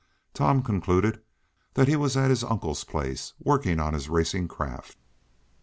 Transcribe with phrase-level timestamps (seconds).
[0.33, 1.21] Tom concluded
[1.75, 4.97] that he was at his uncle's place, working on his racing craft.